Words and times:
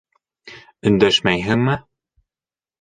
Өндәшмәйһеңме? 0.93 1.79